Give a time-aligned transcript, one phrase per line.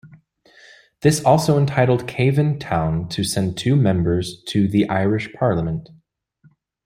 [1.01, 5.89] This also entitled Cavan town to send two members to the Irish parliament.